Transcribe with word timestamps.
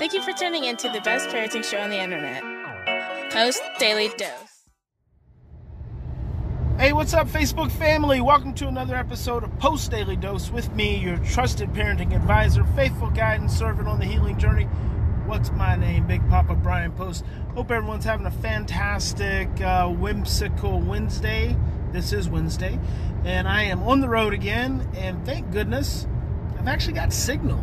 Thank 0.00 0.14
you 0.14 0.22
for 0.22 0.32
tuning 0.32 0.64
in 0.64 0.78
to 0.78 0.88
the 0.88 1.02
best 1.02 1.28
parenting 1.28 1.62
show 1.62 1.76
on 1.76 1.90
the 1.90 2.00
internet, 2.00 2.42
Post 3.30 3.60
Daily 3.78 4.08
Dose. 4.16 4.64
Hey, 6.78 6.94
what's 6.94 7.12
up, 7.12 7.28
Facebook 7.28 7.70
family? 7.70 8.22
Welcome 8.22 8.54
to 8.54 8.68
another 8.68 8.96
episode 8.96 9.44
of 9.44 9.58
Post 9.58 9.90
Daily 9.90 10.16
Dose 10.16 10.50
with 10.50 10.72
me, 10.72 10.96
your 10.96 11.18
trusted 11.18 11.74
parenting 11.74 12.16
advisor, 12.16 12.64
faithful 12.74 13.10
guide, 13.10 13.42
and 13.42 13.50
servant 13.50 13.88
on 13.88 13.98
the 14.00 14.06
healing 14.06 14.38
journey. 14.38 14.64
What's 15.26 15.52
my 15.52 15.76
name? 15.76 16.06
Big 16.06 16.26
Papa 16.30 16.54
Brian 16.54 16.92
Post. 16.92 17.26
Hope 17.54 17.70
everyone's 17.70 18.06
having 18.06 18.24
a 18.24 18.30
fantastic, 18.30 19.50
uh, 19.60 19.86
whimsical 19.86 20.80
Wednesday. 20.80 21.54
This 21.92 22.14
is 22.14 22.26
Wednesday, 22.26 22.80
and 23.26 23.46
I 23.46 23.64
am 23.64 23.82
on 23.82 24.00
the 24.00 24.08
road 24.08 24.32
again. 24.32 24.88
And 24.96 25.26
thank 25.26 25.50
goodness, 25.50 26.06
I've 26.58 26.68
actually 26.68 26.94
got 26.94 27.12
signal, 27.12 27.62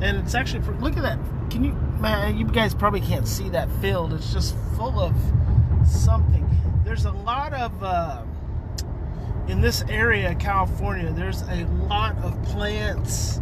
and 0.00 0.18
it's 0.18 0.36
actually 0.36 0.60
look 0.78 0.96
at 0.96 1.02
that. 1.02 1.18
Can 1.54 1.62
you, 1.62 1.72
man? 2.00 2.36
You 2.36 2.46
guys 2.46 2.74
probably 2.74 3.00
can't 3.00 3.28
see 3.28 3.48
that 3.50 3.70
field. 3.80 4.12
It's 4.12 4.32
just 4.32 4.56
full 4.76 4.98
of 4.98 5.14
something. 5.86 6.50
There's 6.84 7.04
a 7.04 7.12
lot 7.12 7.54
of. 7.54 7.80
Uh, 7.80 8.24
in 9.46 9.60
this 9.60 9.84
area, 9.88 10.32
of 10.32 10.40
California, 10.40 11.12
there's 11.12 11.42
a 11.42 11.64
lot 11.88 12.18
of 12.24 12.42
plants 12.42 13.40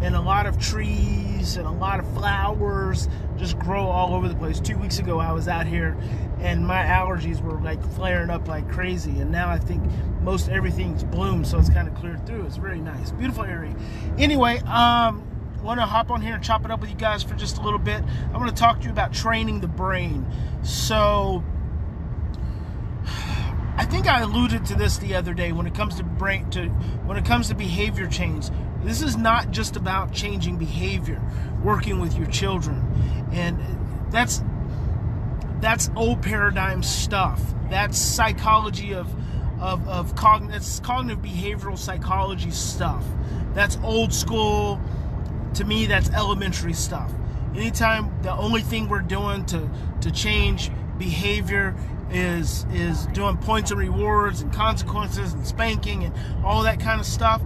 and 0.00 0.16
a 0.16 0.20
lot 0.20 0.46
of 0.46 0.58
trees 0.58 1.56
and 1.56 1.64
a 1.64 1.70
lot 1.70 2.00
of 2.00 2.14
flowers 2.14 3.08
just 3.36 3.56
grow 3.60 3.84
all 3.84 4.12
over 4.12 4.26
the 4.26 4.34
place. 4.34 4.58
Two 4.58 4.76
weeks 4.76 4.98
ago, 4.98 5.20
I 5.20 5.30
was 5.30 5.46
out 5.46 5.68
here 5.68 5.96
and 6.40 6.66
my 6.66 6.82
allergies 6.82 7.40
were 7.40 7.60
like 7.60 7.80
flaring 7.94 8.30
up 8.30 8.48
like 8.48 8.68
crazy. 8.72 9.20
And 9.20 9.30
now 9.30 9.48
I 9.48 9.58
think 9.58 9.84
most 10.20 10.48
everything's 10.48 11.04
bloomed, 11.04 11.46
so 11.46 11.60
it's 11.60 11.70
kind 11.70 11.86
of 11.86 11.94
cleared 11.94 12.26
through. 12.26 12.44
It's 12.44 12.56
very 12.56 12.80
nice, 12.80 13.12
beautiful 13.12 13.44
area. 13.44 13.76
Anyway, 14.18 14.58
um, 14.62 15.28
want 15.62 15.80
to 15.80 15.86
hop 15.86 16.10
on 16.10 16.20
here 16.20 16.34
and 16.34 16.44
chop 16.44 16.64
it 16.64 16.70
up 16.70 16.80
with 16.80 16.90
you 16.90 16.96
guys 16.96 17.22
for 17.22 17.34
just 17.34 17.58
a 17.58 17.62
little 17.62 17.78
bit. 17.78 18.02
I 18.32 18.36
want 18.36 18.48
to 18.48 18.54
talk 18.54 18.80
to 18.80 18.84
you 18.84 18.90
about 18.90 19.12
training 19.12 19.60
the 19.60 19.68
brain. 19.68 20.26
So, 20.62 21.44
I 23.76 23.84
think 23.84 24.06
I 24.06 24.20
alluded 24.20 24.66
to 24.66 24.74
this 24.74 24.98
the 24.98 25.14
other 25.14 25.34
day 25.34 25.52
when 25.52 25.66
it 25.66 25.74
comes 25.74 25.96
to 25.96 26.04
brain 26.04 26.50
to 26.50 26.66
when 27.06 27.16
it 27.16 27.24
comes 27.24 27.48
to 27.48 27.54
behavior 27.54 28.06
change. 28.06 28.50
This 28.84 29.00
is 29.00 29.16
not 29.16 29.50
just 29.50 29.76
about 29.76 30.12
changing 30.12 30.56
behavior, 30.56 31.22
working 31.62 32.00
with 32.00 32.16
your 32.16 32.26
children. 32.26 33.28
And 33.32 33.58
that's 34.10 34.42
that's 35.60 35.90
old 35.96 36.22
paradigm 36.22 36.82
stuff. 36.82 37.40
That's 37.70 37.96
psychology 37.96 38.92
of 38.94 39.08
of, 39.60 39.86
of 39.88 40.16
cognitive, 40.16 40.82
cognitive 40.82 41.22
behavioral 41.22 41.78
psychology 41.78 42.50
stuff. 42.50 43.04
That's 43.54 43.78
old 43.82 44.12
school. 44.12 44.80
To 45.54 45.64
me, 45.64 45.86
that's 45.86 46.10
elementary 46.10 46.72
stuff. 46.72 47.12
Anytime 47.54 48.10
the 48.22 48.32
only 48.32 48.62
thing 48.62 48.88
we're 48.88 49.00
doing 49.00 49.44
to 49.46 49.68
to 50.00 50.10
change 50.10 50.70
behavior 50.98 51.74
is 52.10 52.66
is 52.72 53.06
doing 53.06 53.36
points 53.36 53.70
and 53.70 53.80
rewards 53.80 54.40
and 54.40 54.52
consequences 54.52 55.32
and 55.34 55.46
spanking 55.46 56.04
and 56.04 56.14
all 56.44 56.62
that 56.62 56.80
kind 56.80 57.00
of 57.00 57.06
stuff 57.06 57.42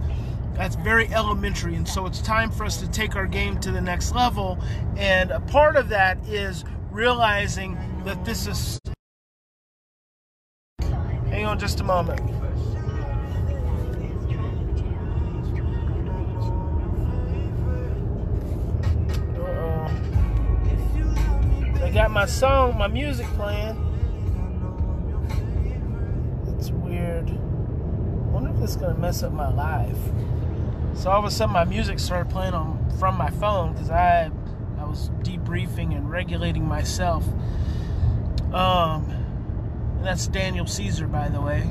that's 0.57 0.75
very 0.75 1.07
elementary. 1.13 1.75
And 1.75 1.87
so 1.87 2.07
it's 2.07 2.19
time 2.19 2.49
for 2.49 2.65
us 2.65 2.77
to 2.81 2.89
take 2.89 3.15
our 3.15 3.27
game 3.27 3.59
to 3.59 3.71
the 3.71 3.79
next 3.79 4.13
level. 4.13 4.57
And 4.97 5.29
a 5.29 5.39
part 5.39 5.75
of 5.75 5.89
that 5.89 6.17
is 6.27 6.65
realizing 6.91 7.77
that 8.05 8.25
this 8.25 8.47
is 8.47 8.79
hang 11.29 11.45
on 11.45 11.59
just 11.59 11.79
a 11.79 11.83
moment 11.83 12.19
got 22.07 22.13
my 22.13 22.25
song, 22.25 22.77
my 22.77 22.87
music 22.87 23.27
playing. 23.35 23.75
It's 26.57 26.69
weird. 26.69 27.29
I 27.29 27.33
wonder 28.31 28.49
if 28.49 28.61
this 28.61 28.69
is 28.69 28.75
gonna 28.77 28.97
mess 28.97 29.23
up 29.23 29.33
my 29.33 29.53
life. 29.53 29.97
So 30.93 31.11
all 31.11 31.19
of 31.19 31.25
a 31.25 31.31
sudden, 31.31 31.51
my 31.51 31.65
music 31.65 31.99
started 31.99 32.31
playing 32.31 32.53
on 32.53 32.89
from 32.97 33.17
my 33.17 33.29
phone 33.29 33.73
because 33.73 33.89
I 33.89 34.31
I 34.79 34.85
was 34.85 35.09
debriefing 35.21 35.97
and 35.97 36.09
regulating 36.09 36.65
myself. 36.65 37.27
Um, 38.53 39.11
and 39.97 40.05
that's 40.05 40.27
Daniel 40.27 40.65
Caesar, 40.65 41.07
by 41.07 41.27
the 41.27 41.41
way. 41.41 41.69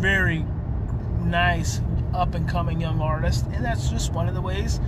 Very 0.00 0.44
nice, 1.22 1.80
up 2.12 2.34
and 2.34 2.48
coming 2.48 2.80
young 2.80 3.00
artist, 3.00 3.46
and 3.52 3.64
that's 3.64 3.90
just 3.90 4.12
one 4.12 4.26
of 4.28 4.34
the 4.34 4.42
ways 4.42 4.80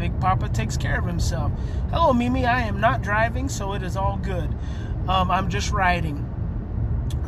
Big 0.00 0.18
Papa 0.18 0.48
takes 0.48 0.78
care 0.78 0.98
of 0.98 1.04
himself. 1.04 1.52
Hello, 1.90 2.14
Mimi. 2.14 2.46
I 2.46 2.62
am 2.62 2.80
not 2.80 3.02
driving, 3.02 3.50
so 3.50 3.74
it 3.74 3.82
is 3.82 3.98
all 3.98 4.16
good. 4.16 4.48
Um, 5.06 5.30
I'm 5.30 5.50
just 5.50 5.72
riding. 5.72 6.26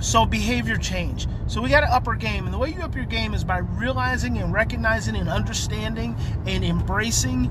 So 0.01 0.25
behavior 0.25 0.79
change. 0.79 1.27
So 1.49 1.61
we 1.61 1.69
got 1.69 1.83
to 1.83 1.93
up 1.93 2.09
our 2.09 2.17
game, 2.17 2.47
and 2.47 2.55
the 2.55 2.57
way 2.57 2.71
you 2.71 2.81
up 2.81 2.97
your 2.97 3.05
game 3.05 3.35
is 3.35 3.45
by 3.45 3.59
realizing 3.59 4.39
and 4.39 4.55
recognizing 4.55 5.17
and 5.17 5.29
understanding 5.29 6.17
and 6.47 6.65
embracing 6.65 7.51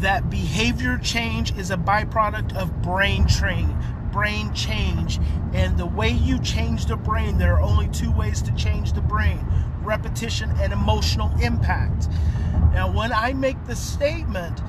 that 0.00 0.28
behavior 0.28 0.98
change 0.98 1.56
is 1.56 1.70
a 1.70 1.78
byproduct 1.78 2.54
of 2.54 2.82
brain 2.82 3.26
training, 3.26 3.74
brain 4.12 4.52
change. 4.52 5.18
And 5.54 5.78
the 5.78 5.86
way 5.86 6.10
you 6.10 6.38
change 6.40 6.84
the 6.84 6.96
brain, 6.96 7.38
there 7.38 7.54
are 7.54 7.62
only 7.62 7.88
two 7.88 8.12
ways 8.12 8.42
to 8.42 8.54
change 8.54 8.92
the 8.92 9.00
brain 9.00 9.46
repetition 9.82 10.52
and 10.60 10.74
emotional 10.74 11.32
impact. 11.40 12.08
Now, 12.72 12.90
when 12.90 13.12
I 13.12 13.32
make 13.32 13.64
the 13.66 13.76
statement 13.76 14.60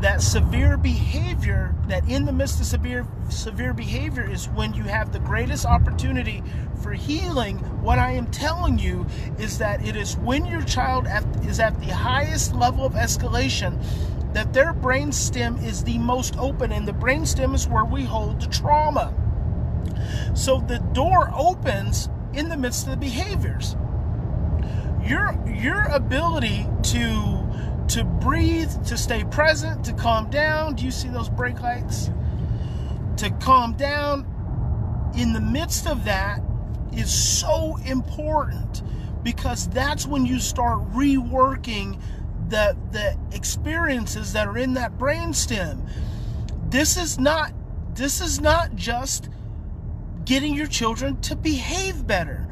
that 0.00 0.20
severe 0.20 0.76
behavior, 0.76 1.74
that 1.88 2.08
in 2.08 2.24
the 2.24 2.32
midst 2.32 2.60
of 2.60 2.66
severe 2.66 3.06
severe 3.30 3.72
behavior 3.72 4.28
is 4.28 4.48
when 4.50 4.74
you 4.74 4.82
have 4.82 5.12
the 5.12 5.18
greatest 5.18 5.64
opportunity 5.64 6.42
for 6.82 6.92
healing. 6.92 7.58
What 7.80 7.98
I 7.98 8.12
am 8.12 8.26
telling 8.26 8.78
you 8.78 9.06
is 9.38 9.58
that 9.58 9.86
it 9.86 9.96
is 9.96 10.16
when 10.18 10.44
your 10.44 10.62
child 10.62 11.06
is 11.46 11.60
at 11.60 11.78
the 11.80 11.94
highest 11.94 12.54
level 12.54 12.84
of 12.84 12.92
escalation 12.92 13.82
that 14.34 14.52
their 14.52 14.72
brain 14.72 15.12
stem 15.12 15.56
is 15.58 15.84
the 15.84 15.96
most 15.98 16.36
open, 16.38 16.72
and 16.72 16.86
the 16.86 16.92
brain 16.92 17.24
stem 17.24 17.54
is 17.54 17.68
where 17.68 17.84
we 17.84 18.04
hold 18.04 18.40
the 18.40 18.48
trauma. 18.48 19.14
So 20.34 20.60
the 20.60 20.80
door 20.92 21.30
opens 21.34 22.08
in 22.34 22.48
the 22.48 22.56
midst 22.56 22.86
of 22.86 22.90
the 22.90 22.96
behaviors. 22.96 23.76
Your 25.06 25.38
your 25.46 25.84
ability 25.84 26.66
to 26.84 27.44
to 27.88 28.04
breathe, 28.04 28.70
to 28.86 28.96
stay 28.96 29.24
present, 29.24 29.84
to 29.84 29.92
calm 29.92 30.30
down. 30.30 30.74
Do 30.74 30.84
you 30.84 30.90
see 30.90 31.08
those 31.08 31.28
brake 31.28 31.60
lights? 31.60 32.10
To 33.18 33.30
calm 33.30 33.74
down 33.74 34.26
in 35.16 35.32
the 35.32 35.40
midst 35.40 35.86
of 35.86 36.04
that 36.04 36.40
is 36.92 37.12
so 37.12 37.76
important 37.84 38.82
because 39.22 39.68
that's 39.68 40.06
when 40.06 40.26
you 40.26 40.38
start 40.38 40.80
reworking 40.92 42.00
the 42.48 42.76
the 42.92 43.18
experiences 43.32 44.32
that 44.32 44.46
are 44.46 44.58
in 44.58 44.74
that 44.74 44.98
brainstem. 44.98 45.86
This 46.70 46.96
is 46.96 47.18
not 47.18 47.52
this 47.94 48.20
is 48.20 48.40
not 48.40 48.74
just 48.74 49.28
getting 50.24 50.54
your 50.54 50.66
children 50.66 51.20
to 51.22 51.36
behave 51.36 52.06
better. 52.06 52.43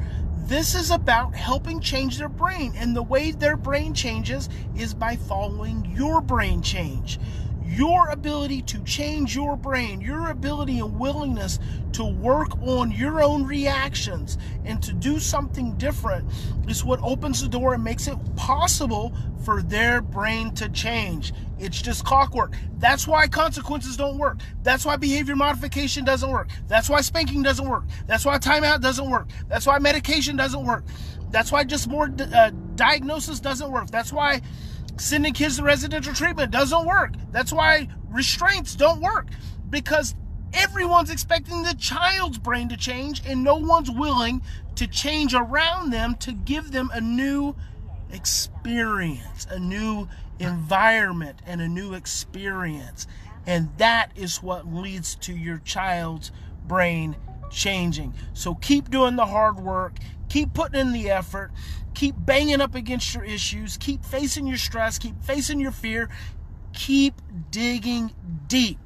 This 0.45 0.75
is 0.75 0.91
about 0.91 1.33
helping 1.33 1.79
change 1.79 2.17
their 2.17 2.27
brain. 2.27 2.73
And 2.75 2.93
the 2.93 3.01
way 3.01 3.31
their 3.31 3.55
brain 3.55 3.93
changes 3.93 4.49
is 4.75 4.93
by 4.93 5.15
following 5.15 5.93
your 5.95 6.19
brain 6.19 6.61
change. 6.61 7.17
Your 7.65 8.09
ability 8.09 8.61
to 8.63 8.83
change 8.83 9.35
your 9.35 9.57
brain, 9.57 10.01
your 10.01 10.29
ability 10.29 10.79
and 10.79 10.99
willingness 10.99 11.59
to 11.93 12.05
work 12.05 12.49
on 12.61 12.91
your 12.91 13.23
own 13.23 13.45
reactions 13.45 14.37
and 14.65 14.81
to 14.83 14.93
do 14.93 15.19
something 15.19 15.75
different 15.77 16.29
is 16.67 16.83
what 16.83 16.99
opens 17.01 17.41
the 17.41 17.47
door 17.47 17.73
and 17.73 17.83
makes 17.83 18.07
it 18.07 18.17
possible 18.35 19.15
for 19.43 19.61
their 19.61 20.01
brain 20.01 20.53
to 20.55 20.69
change. 20.69 21.33
It's 21.59 21.81
just 21.81 22.03
clockwork. 22.05 22.55
That's 22.77 23.07
why 23.07 23.27
consequences 23.27 23.97
don't 23.97 24.17
work. 24.17 24.39
That's 24.63 24.85
why 24.85 24.97
behavior 24.97 25.35
modification 25.35 26.03
doesn't 26.05 26.29
work. 26.29 26.49
That's 26.67 26.89
why 26.89 27.01
spanking 27.01 27.43
doesn't 27.43 27.67
work. 27.67 27.85
That's 28.07 28.25
why 28.25 28.37
timeout 28.37 28.81
doesn't 28.81 29.09
work. 29.09 29.29
That's 29.47 29.65
why 29.65 29.79
medication 29.79 30.35
doesn't 30.35 30.65
work. 30.65 30.83
That's 31.31 31.51
why 31.51 31.63
just 31.63 31.87
more 31.87 32.13
uh, 32.33 32.51
diagnosis 32.75 33.39
doesn't 33.39 33.71
work. 33.71 33.89
That's 33.89 34.13
why 34.13 34.41
sending 34.97 35.33
kids 35.33 35.57
to 35.57 35.63
residential 35.63 36.13
treatment 36.13 36.51
doesn't 36.51 36.85
work. 36.85 37.13
That's 37.31 37.51
why 37.51 37.87
restraints 38.09 38.75
don't 38.75 39.01
work 39.01 39.27
because 39.69 40.15
everyone's 40.53 41.09
expecting 41.09 41.63
the 41.63 41.73
child's 41.73 42.37
brain 42.37 42.69
to 42.69 42.77
change 42.77 43.21
and 43.25 43.43
no 43.43 43.55
one's 43.55 43.89
willing 43.89 44.41
to 44.75 44.87
change 44.87 45.33
around 45.33 45.89
them 45.89 46.15
to 46.15 46.31
give 46.31 46.71
them 46.71 46.89
a 46.93 47.01
new 47.01 47.55
experience, 48.11 49.47
a 49.49 49.59
new 49.59 50.07
environment, 50.39 51.39
and 51.45 51.61
a 51.61 51.67
new 51.67 51.93
experience. 51.93 53.07
And 53.45 53.69
that 53.77 54.11
is 54.15 54.41
what 54.41 54.71
leads 54.71 55.15
to 55.15 55.35
your 55.35 55.57
child's 55.59 56.31
brain 56.65 57.15
changing. 57.51 58.13
So 58.33 58.55
keep 58.55 58.89
doing 58.89 59.15
the 59.15 59.25
hard 59.25 59.59
work, 59.59 59.93
keep 60.33 60.51
putting 60.55 60.81
in 60.81 60.91
the 60.93 61.11
effort, 61.11 61.51
keep 61.93 62.15
banging 62.17 62.59
up 62.59 62.73
against 62.73 63.13
your 63.13 63.23
issues, 63.23 63.77
keep 63.77 64.03
facing 64.03 64.47
your 64.47 64.57
stress, 64.57 64.97
keep 64.97 65.23
facing 65.23 65.59
your 65.59 65.71
fear, 65.71 66.09
keep 66.73 67.21
digging 67.51 68.11
deep 68.47 68.79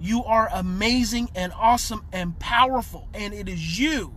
You 0.00 0.24
are 0.24 0.48
amazing 0.50 1.30
and 1.34 1.52
awesome 1.52 2.04
and 2.10 2.38
powerful. 2.38 3.08
And 3.12 3.34
it 3.34 3.50
is 3.50 3.78
you, 3.78 4.14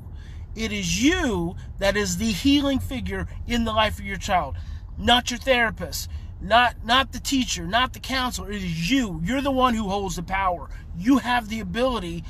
it 0.55 0.71
is 0.71 1.03
you 1.03 1.57
that 1.77 1.97
is 1.97 2.17
the 2.17 2.31
healing 2.31 2.79
figure 2.79 3.27
in 3.45 3.65
the 3.65 3.73
life 3.73 3.99
of 3.99 4.05
your 4.05 4.17
child, 4.17 4.55
not 4.97 5.29
your 5.29 5.39
therapist. 5.39 6.09
Not 6.39 6.85
not 6.85 7.13
the 7.13 7.19
teacher, 7.19 7.65
not 7.65 7.93
the 7.93 7.99
counselor. 7.99 8.51
It 8.51 8.63
is 8.63 8.91
you. 8.91 9.19
You're 9.23 9.41
the 9.41 9.49
one 9.49 9.73
who 9.73 9.89
holds 9.89 10.17
the 10.17 10.23
power. 10.23 10.69
You 10.95 11.17
have 11.17 11.49
the 11.49 11.59
ability 11.59 12.23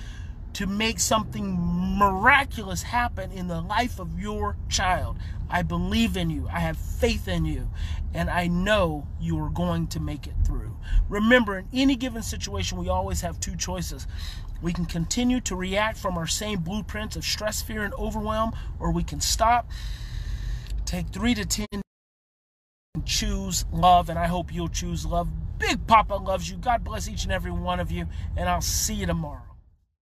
to 0.57 0.65
make 0.65 0.99
something 0.99 1.55
miraculous 1.99 2.81
happen 2.81 3.31
in 3.31 3.47
the 3.47 3.61
life 3.61 3.99
of 3.99 4.19
your 4.19 4.57
child. 4.69 5.15
I 5.51 5.61
believe 5.61 6.17
in 6.17 6.31
you. 6.31 6.49
I 6.51 6.61
have 6.61 6.77
faith 6.77 7.27
in 7.27 7.45
you. 7.45 7.69
And 8.11 8.27
I 8.27 8.47
know 8.47 9.07
you 9.19 9.37
are 9.37 9.51
going 9.51 9.85
to 9.89 9.99
make 9.99 10.25
it 10.25 10.33
through. 10.43 10.75
Remember, 11.09 11.59
in 11.59 11.67
any 11.73 11.95
given 11.95 12.23
situation, 12.23 12.79
we 12.79 12.89
always 12.89 13.21
have 13.21 13.39
two 13.39 13.55
choices. 13.55 14.07
We 14.59 14.73
can 14.73 14.85
continue 14.85 15.41
to 15.41 15.55
react 15.55 15.99
from 15.99 16.17
our 16.17 16.25
same 16.25 16.61
blueprints 16.61 17.15
of 17.15 17.23
stress, 17.23 17.61
fear, 17.61 17.83
and 17.83 17.93
overwhelm, 17.93 18.53
or 18.79 18.91
we 18.91 19.03
can 19.03 19.21
stop, 19.21 19.69
take 20.85 21.09
three 21.09 21.35
to 21.35 21.45
10, 21.45 21.67
and 21.71 23.05
choose 23.05 23.63
love. 23.71 24.09
And 24.09 24.17
I 24.17 24.25
hope 24.25 24.51
you'll 24.51 24.69
choose 24.69 25.05
love. 25.05 25.29
Big 25.59 25.85
Papa 25.85 26.15
loves 26.15 26.49
you. 26.49 26.57
God 26.57 26.83
bless 26.83 27.07
each 27.07 27.25
and 27.25 27.31
every 27.31 27.51
one 27.51 27.79
of 27.79 27.91
you. 27.91 28.07
And 28.35 28.49
I'll 28.49 28.61
see 28.61 28.95
you 28.95 29.05
tomorrow. 29.05 29.43